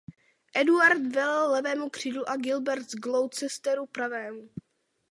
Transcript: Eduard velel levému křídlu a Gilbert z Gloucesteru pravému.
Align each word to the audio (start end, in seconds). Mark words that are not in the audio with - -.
Eduard 0.55 1.01
velel 1.09 1.51
levému 1.51 1.89
křídlu 1.89 2.29
a 2.29 2.35
Gilbert 2.35 2.89
z 2.91 2.95
Gloucesteru 2.95 3.85
pravému. 3.85 4.49